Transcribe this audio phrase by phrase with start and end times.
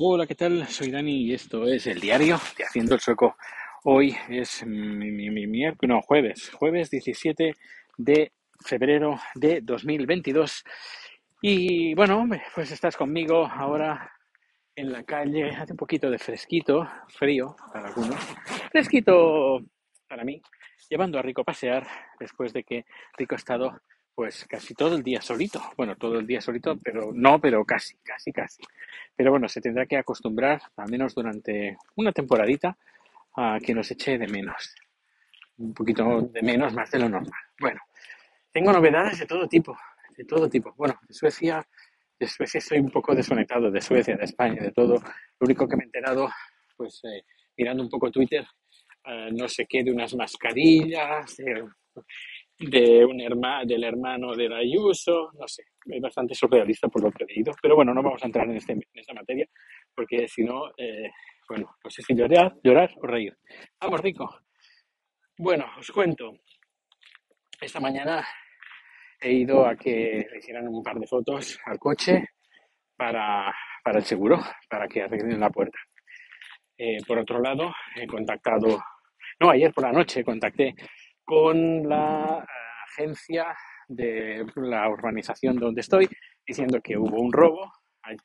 [0.00, 0.64] Hola, ¿qué tal?
[0.68, 3.36] Soy Dani y esto es el diario de Haciendo el Sueco.
[3.82, 7.56] Hoy es mi, mi, no, jueves, jueves 17
[7.96, 8.32] de
[8.64, 10.62] febrero de 2022.
[11.42, 14.12] Y bueno, pues estás conmigo ahora
[14.76, 18.24] en la calle, hace un poquito de fresquito, frío para algunos,
[18.70, 19.58] fresquito
[20.08, 20.40] para mí,
[20.88, 21.84] llevando a Rico a pasear
[22.20, 22.84] después de que
[23.16, 23.80] Rico ha estado
[24.18, 25.62] pues casi todo el día solito.
[25.76, 28.60] Bueno, todo el día solito, pero no, pero casi, casi, casi.
[29.14, 32.76] Pero bueno, se tendrá que acostumbrar, al menos durante una temporadita,
[33.36, 34.74] a que nos eche de menos.
[35.58, 37.40] Un poquito de menos, más de lo normal.
[37.60, 37.80] Bueno,
[38.50, 39.78] tengo novedades de todo tipo,
[40.16, 40.74] de todo tipo.
[40.76, 41.64] Bueno, de Suecia,
[42.18, 44.94] de Suecia estoy un poco desconectado, de Suecia, de España, de todo.
[44.94, 46.28] Lo único que me he enterado,
[46.76, 47.22] pues eh,
[47.56, 48.44] mirando un poco Twitter,
[49.04, 51.36] eh, no sé qué, de unas mascarillas,
[52.58, 57.24] de un hermano, del hermano de Ayuso, no sé, es bastante surrealista por lo que
[57.24, 59.46] he leído, pero bueno, no vamos a entrar en, este, en esta materia,
[59.94, 61.10] porque si no, eh,
[61.48, 63.36] bueno, no sé si llorar, llorar o reír.
[63.80, 64.40] Vamos, Rico.
[65.38, 66.32] Bueno, os cuento.
[67.60, 68.26] Esta mañana
[69.20, 72.24] he ido a que le hicieran un par de fotos al coche
[72.96, 75.78] para, para el seguro, para que arreglen la puerta.
[76.76, 78.80] Eh, por otro lado, he contactado,
[79.40, 80.74] no, ayer por la noche contacté
[81.28, 82.42] con la
[82.90, 83.54] agencia
[83.86, 86.08] de la urbanización donde estoy,
[86.46, 87.70] diciendo que hubo un robo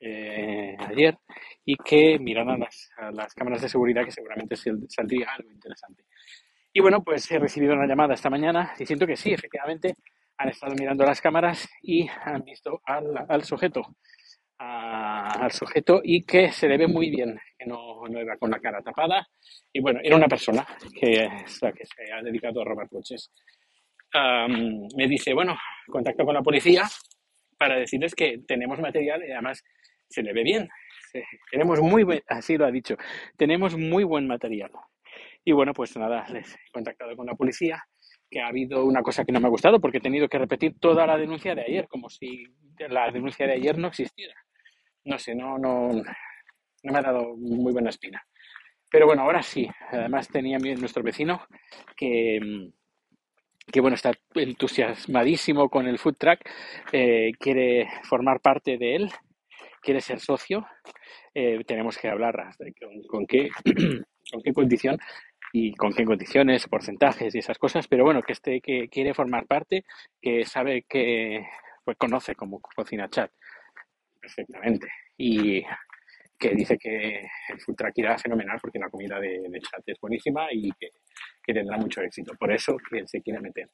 [0.00, 1.16] eh, ayer
[1.64, 4.56] y que miraran las, las cámaras de seguridad que seguramente
[4.88, 6.02] saldría algo interesante.
[6.72, 9.94] Y bueno, pues he recibido una llamada esta mañana diciendo que sí, efectivamente,
[10.36, 13.82] han estado mirando las cámaras y han visto al, al sujeto
[14.58, 18.50] a- al sujeto y que se le ve muy bien, que no, no iba con
[18.50, 19.26] la cara tapada.
[19.72, 20.66] Y bueno, era una persona
[20.98, 23.32] que, es la que se ha dedicado a robar coches.
[24.12, 26.84] Am, me dice, bueno, contacto con la policía
[27.58, 29.62] para decirles que tenemos material y además
[30.08, 30.68] se le ve bien.
[31.50, 32.96] Tenemos muy buen, así lo ha dicho,
[33.36, 34.70] tenemos muy buen material.
[35.44, 37.82] Y bueno, pues nada, les he contactado con la policía,
[38.30, 40.78] que ha habido una cosa que no me ha gustado porque he tenido que repetir
[40.78, 42.44] toda la denuncia de ayer, como si
[42.88, 44.34] la denuncia de ayer no existiera.
[45.04, 45.90] No sé, no, no,
[46.82, 48.22] no me ha dado muy buena espina.
[48.90, 49.68] Pero bueno, ahora sí.
[49.90, 51.42] Además tenía nuestro vecino
[51.96, 52.72] que, mm,
[53.70, 56.40] que bueno, está entusiasmadísimo con el food truck,
[56.92, 59.10] eh, quiere formar parte de él,
[59.82, 60.66] quiere ser socio.
[61.34, 62.54] Eh, tenemos que hablar
[63.08, 63.50] con qué,
[64.32, 64.98] con qué condición
[65.52, 69.46] y con qué condiciones, porcentajes y esas cosas, pero bueno, que este que quiere formar
[69.46, 69.84] parte,
[70.20, 71.46] que sabe que
[71.84, 73.30] pues conoce como cocina chat
[74.20, 75.62] perfectamente y
[76.38, 79.98] que dice que el food truck irá fenomenal porque la comida de, de chat es
[80.00, 80.90] buenísima y que,
[81.42, 82.32] que tendrá mucho éxito.
[82.38, 83.68] Por eso que se quiere meter.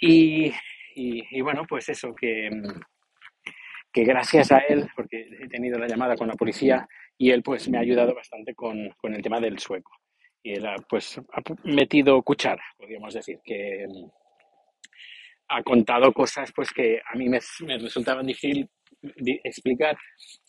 [0.00, 0.46] Y,
[0.94, 2.50] y, y bueno, pues eso, que,
[3.92, 7.68] que gracias a él, porque he tenido la llamada con la policía y él pues
[7.68, 9.92] me ha ayudado bastante con, con el tema del sueco.
[10.42, 13.86] Y él ha, pues ha metido cuchara, podríamos decir, que
[15.48, 18.68] ha contado cosas pues que a mí me, me resultaban difícil
[19.16, 19.96] di- explicar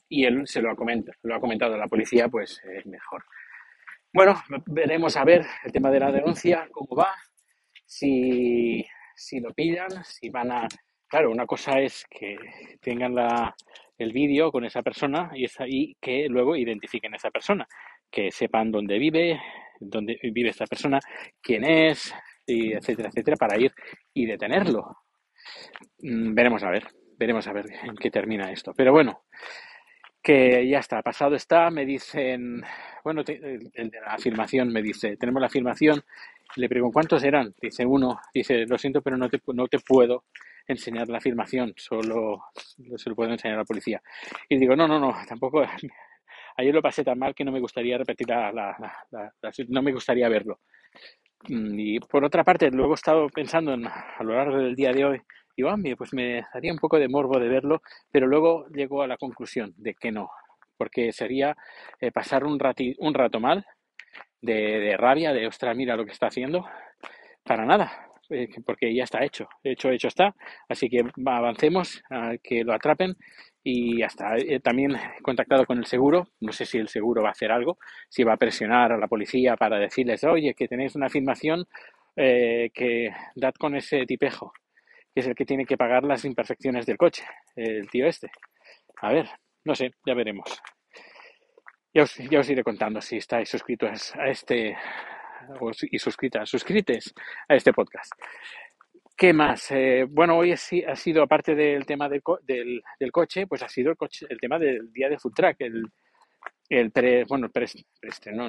[0.10, 3.24] y él se lo ha comentado, lo ha comentado a la policía pues eh, mejor.
[4.12, 7.14] Bueno, veremos a ver el tema de la denuncia, cómo va,
[7.86, 8.84] si,
[9.16, 10.68] si lo pillan, si van a...
[11.08, 12.38] Claro, una cosa es que
[12.82, 13.56] tengan la,
[13.98, 17.68] el vídeo con esa persona y, es ahí que luego identifiquen a esa persona,
[18.10, 19.40] que sepan dónde vive,
[19.80, 21.00] dónde vive esta persona,
[21.42, 22.14] quién es,
[22.46, 23.72] y etcétera, etcétera, para ir
[24.14, 24.98] y detenerlo.
[26.00, 26.88] Mm, veremos a ver,
[27.18, 28.74] veremos a ver en qué termina esto.
[28.76, 29.24] Pero bueno,
[30.22, 32.62] que ya está, pasado está, me dicen,
[33.04, 36.04] bueno, el, de la afirmación me dice, tenemos la afirmación,
[36.56, 37.54] le pregunto, ¿cuántos eran?
[37.62, 40.26] Dice uno, dice, lo siento, pero no te, no te puedo
[40.68, 42.44] enseñar la afirmación, solo
[42.98, 44.02] se lo puedo enseñar a la policía.
[44.50, 45.64] Y digo, no, no, no, tampoco,
[46.58, 49.34] ayer lo pasé tan mal que no me gustaría repetir la- la-
[49.70, 50.60] no me gustaría verlo.
[51.50, 54.92] Mm, Y por otra parte, luego he estado pensando en, a lo largo del día
[54.92, 55.22] de hoy,
[55.98, 57.82] pues me daría un poco de morbo de verlo,
[58.12, 60.30] pero luego llego a la conclusión de que no,
[60.78, 61.56] porque sería
[62.00, 63.66] eh, pasar un, rato mal,
[64.42, 66.66] de, rabia, de, ostras, mira lo que está haciendo,
[67.44, 70.36] para nada, eh, que- porque ya está hecho, hecho, hecho está,
[70.68, 73.16] así que va, avancemos a que lo atrapen
[73.64, 77.32] y hasta también he contactado con el seguro, no sé si el seguro va a
[77.32, 77.78] hacer algo,
[78.10, 81.66] si va a presionar a la policía para decirles, oye, que tenéis una afirmación
[82.16, 84.54] eh, que dad con ese tipejo,
[85.20, 87.24] es el que tiene que pagar las imperfecciones del coche,
[87.56, 88.30] el tío este.
[89.02, 89.30] A ver,
[89.66, 90.62] no sé, ya veremos.
[91.94, 94.76] Ya os, ya os iré contando si estáis suscritos a este
[95.92, 97.14] y suscritas, suscrites
[97.48, 98.12] a este podcast.
[99.18, 99.72] ¿Qué más?
[99.72, 102.22] Eh, bueno, hoy ha si- ha sido, aparte del tema del,
[103.00, 105.84] del, coche, pues ha sido el, coche, el tema del día del food truck, el,
[106.70, 106.92] el
[107.28, 107.50] bueno,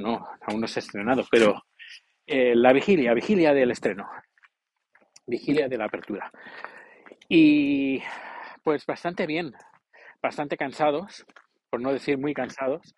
[0.01, 1.65] no, aún no se ha estrenado, pero
[2.27, 4.09] eh, la vigilia, vigilia del estreno,
[5.31, 6.31] vigilia de la apertura.
[7.29, 8.03] Y
[8.62, 9.53] pues bastante bien,
[10.23, 11.25] bastante cansados,
[11.71, 12.94] por no decir muy cansados,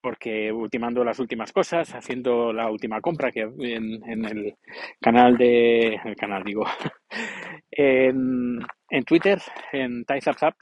[0.00, 4.54] porque ultimando las últimas cosas, haciendo la última compra que en, el
[5.00, 6.64] canal de, el canal digo,
[7.70, 8.58] en,
[8.90, 9.40] en Twitter,
[9.72, 10.54] en TiesUpSup,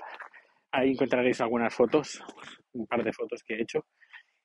[0.71, 2.23] ahí encontraréis algunas fotos,
[2.73, 3.85] un par de fotos que he hecho.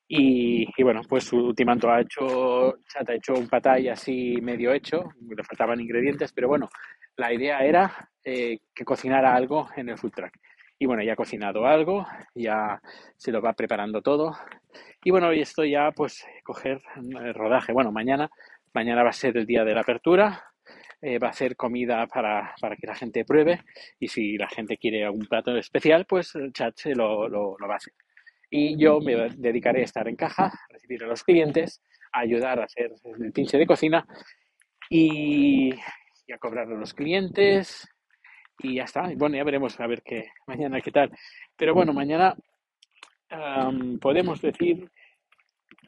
[0.09, 5.44] Y, bueno, pues ultimando ha hecho, Chat ha hecho un patay así medio hecho, le
[5.44, 6.69] faltaban ingredientes, pero bueno,
[7.18, 10.33] la idea era eh, que cocinara algo en el food truck.
[10.80, 12.06] Y bueno, ya ha cocinado algo,
[12.36, 12.80] ya
[13.18, 14.38] se lo va preparando todo.
[15.04, 17.74] Y bueno, hoy estoy ya pues coger el rodaje.
[17.74, 18.30] Bueno, mañana,
[18.74, 20.44] mañana va a ser el día de la apertura.
[21.01, 23.62] Eh, va a ser comida para, para, que la gente pruebe.
[24.00, 27.74] Y si la gente quiere algún plato especial, pues el chat se lo, lo va
[27.74, 27.94] a hacer.
[28.49, 31.81] Y yo me dedicaré a estar en caja, recibir a los clientes,
[32.13, 34.05] a ayudar a hacer el pinche de cocina
[34.89, 37.88] y, a cobrar a los clientes
[38.59, 39.09] y ya está.
[39.15, 41.11] Bueno, ya veremos a ver qué mañana qué tal.
[41.55, 42.35] Pero bueno, mañana
[43.99, 44.89] podemos decir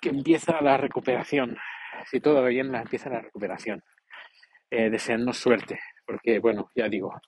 [0.02, 1.58] que empieza la recuperación.
[2.06, 3.84] Si todo va bien, empieza la recuperación.
[4.72, 7.20] Eh, desearnos suerte, porque bueno, ya digo,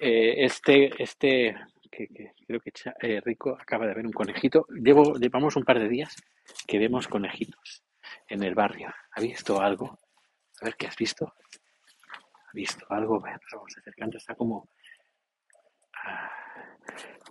[0.00, 1.56] eh, este, este,
[1.90, 2.08] que,
[2.46, 2.72] creo que
[3.02, 4.66] eh, Rico acaba de ver un conejito.
[4.70, 6.14] Llevamos un par de días
[6.66, 7.84] que vemos conejitos
[8.28, 8.92] en el barrio.
[9.12, 9.98] ¿Ha visto algo?
[10.60, 11.26] A ver qué has visto.
[11.26, 13.20] ¿Ha visto algo?
[13.20, 14.16] vamos acercando.
[14.16, 14.68] Está como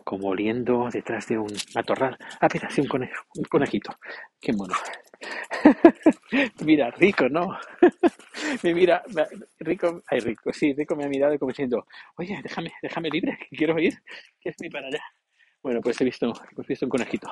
[0.04, 2.18] como oliendo detrás de un matorral.
[2.40, 3.92] Ah, mira, sí, un, conejo, un conejito.
[4.40, 4.76] Qué mono.
[6.66, 7.58] mira, rico, ¿no?
[8.64, 9.04] me mira,
[9.60, 11.86] rico, ay, rico, sí, rico me ha mirado como diciendo,
[12.18, 13.94] oye, déjame, déjame libre, quiero ir,
[14.40, 15.02] que estoy para allá.
[15.62, 17.30] Bueno, pues he visto, he visto un conejito.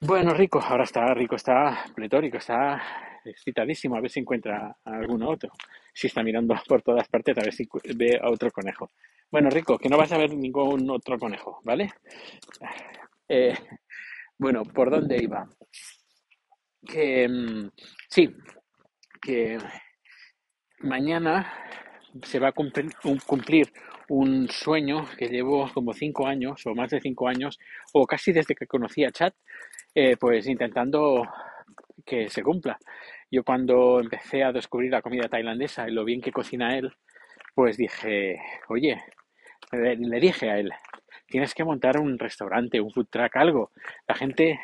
[0.00, 2.82] Bueno, Rico, ahora está, Rico está pletórico, está
[3.24, 5.50] excitadísimo, a ver si encuentra a alguno otro.
[5.92, 7.66] Si está mirando por todas partes, a ver si
[7.96, 8.90] ve a otro conejo.
[9.30, 11.90] Bueno, Rico, que no vas a ver ningún otro conejo, ¿vale?
[13.28, 13.54] Eh,
[14.38, 15.48] bueno, ¿por dónde iba?
[16.86, 17.70] Que mm,
[18.08, 18.34] sí,
[19.20, 19.58] que
[20.80, 21.52] mañana
[22.22, 23.72] se va a cumplir
[24.08, 27.58] un, sueño que llevo como cinco años o más de cinco años
[27.92, 29.34] o casi desde que conocí a Chat,
[29.94, 31.26] eh, pues intentando
[32.04, 32.78] que se cumpla.
[33.30, 36.92] Yo cuando empecé a descubrir la comida tailandesa y lo bien que cocina él,
[37.54, 39.02] pues dije, oye,
[39.72, 40.70] le dije a él,
[41.26, 43.72] tienes que montar un restaurante, un food truck, algo.
[44.06, 44.60] La gente,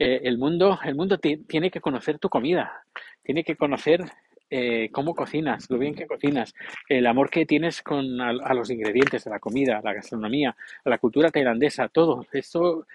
[0.00, 2.84] el mundo, el mundo tiene que conocer tu comida,
[3.22, 4.04] tiene que conocer
[4.48, 6.54] eh, cómo cocinas, lo bien que cocinas,
[6.88, 11.30] el amor que tienes con a, los ingredientes de la comida, la gastronomía, la cultura
[11.30, 12.26] tailandesa, todo.
[12.32, 12.86] Esto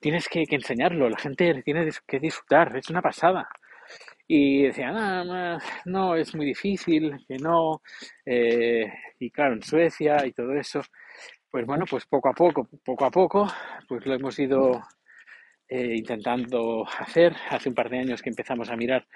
[0.00, 3.48] tienes que, que enseñarlo, la gente tiene que disfrutar, es una pasada
[4.26, 7.82] y decían, ah, no, es muy difícil, que no,
[8.24, 10.80] eh, y claro, en Suecia y todo eso,
[11.50, 13.46] pues bueno, pues poco a poco, poco a poco,
[13.86, 14.82] pues lo hemos ido
[15.74, 17.34] eh, intentando hacer.
[17.48, 19.06] Hace un par de años que empezamos a mirar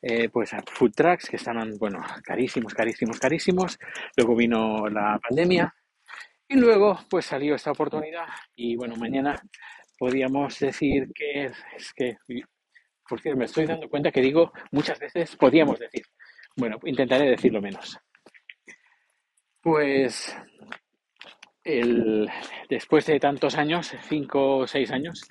[0.00, 3.76] eh, pues a food trucks que estaban, bueno, carísimos, carísimos, carísimos.
[4.16, 5.74] Luego vino la pandemia
[6.46, 9.42] y luego pues salió esta oportunidad y bueno, mañana
[9.98, 12.16] podíamos decir que es que
[13.08, 16.02] porque me estoy dando cuenta que digo muchas veces podíamos decir.
[16.54, 17.98] Bueno, intentaré decirlo menos.
[19.60, 20.36] Pues
[21.64, 22.30] el,
[22.70, 25.28] después de tantos años, cinco o seis años,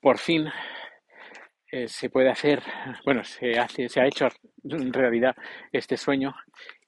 [0.00, 0.48] por fin
[1.70, 2.62] eh, se puede hacer,
[3.04, 4.28] bueno, se, hace, se ha hecho
[4.64, 5.36] realidad
[5.70, 6.34] este sueño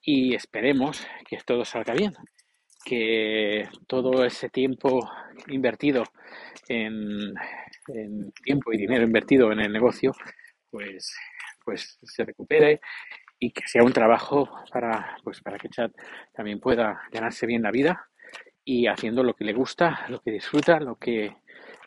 [0.02, 2.14] y esperemos que todo salga bien,
[2.84, 5.10] que todo ese tiempo
[5.48, 6.04] invertido
[6.68, 7.34] en,
[7.88, 10.12] en tiempo y dinero invertido en el negocio,
[10.70, 11.14] pues,
[11.64, 12.80] pues se recupere
[13.38, 15.90] y que sea un trabajo para, pues para que Chad
[16.32, 18.08] también pueda ganarse bien la vida
[18.64, 21.36] y haciendo lo que le gusta, lo que disfruta, lo que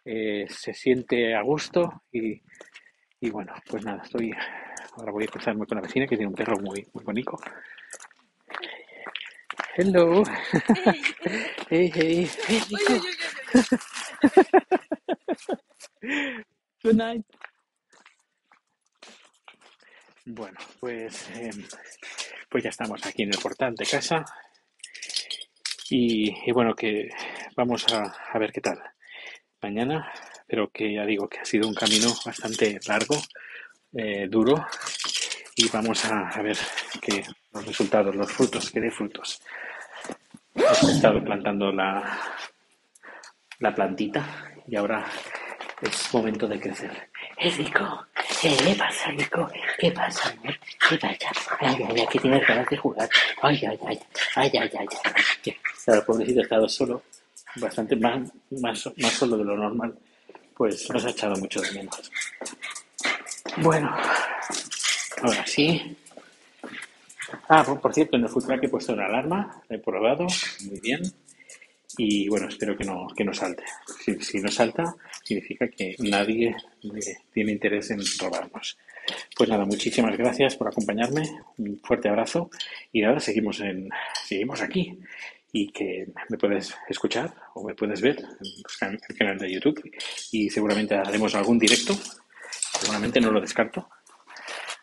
[0.05, 2.41] eh, se siente a gusto y,
[3.19, 4.31] y, bueno, pues nada, estoy
[4.95, 7.37] ahora voy a cruzarme con la vecina que tiene un perro muy, muy bonito.
[9.75, 10.23] Hello.
[11.69, 12.67] Hey, hey, hey,
[16.83, 17.25] Good night.
[20.25, 21.65] Bueno, pues, em,
[22.49, 24.23] pues ya estamos aquí en el portal de casa.
[25.89, 27.09] Y, bueno, que
[27.55, 28.79] vamos a, ver qué tal
[29.63, 30.11] mañana,
[30.47, 33.15] pero que ya digo que ha sido un camino bastante largo,
[33.93, 34.65] eh, duro,
[35.55, 36.57] y vamos a, ver
[37.01, 39.41] qué los resultados, los frutos, que dé frutos.
[40.55, 42.19] He estado plantando la,
[43.59, 45.05] la plantita y ahora
[45.81, 47.09] Es momento de crecer.
[47.37, 48.05] ¡Eh, Rico!
[48.41, 49.49] ¿Qué pasa, Rico?
[49.77, 50.33] ¿Qué pasa?
[50.87, 51.57] ¿Qué pasa?
[51.59, 53.09] Ay, ay, ay, que tienes ganas de jugar.
[53.41, 53.99] Ay, ay, ay,
[54.35, 54.87] ay, ay, ay,
[55.45, 55.57] ay.
[55.87, 57.03] El pobrecito ha estado solo,
[57.55, 59.97] bastante más, más, más solo de lo normal.
[60.55, 62.11] Pues nos ha echado mucho de menos.
[63.57, 63.95] Bueno,
[65.21, 65.97] ahora sí.
[67.49, 70.27] Ah, por, por cierto, en el Food he puesto una alarma, la he probado,
[70.69, 71.01] muy bien
[71.97, 73.63] y bueno, espero que no, que no salte.
[74.03, 76.55] Si, si no salta, significa que nadie
[77.33, 78.77] tiene interés en robarnos.
[79.35, 81.23] Pues nada, muchísimas gracias por acompañarme,
[81.57, 82.49] un fuerte abrazo
[82.91, 83.89] y nada, seguimos, en,
[84.25, 84.97] seguimos aquí
[85.55, 88.17] y que me puedes escuchar o me puedes ver
[88.81, 89.81] en el canal de YouTube
[90.31, 91.93] y seguramente haremos algún directo,
[92.79, 93.87] seguramente no lo descarto,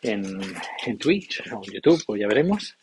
[0.01, 0.41] en,
[0.85, 2.75] en Twitch o en YouTube, o ya veremos.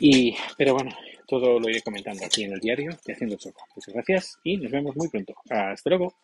[0.00, 0.90] Y, pero bueno,
[1.26, 3.64] todo lo iré comentando aquí en el diario y haciendo choco.
[3.76, 5.34] Muchas gracias y nos vemos muy pronto.
[5.48, 6.14] Hasta luego.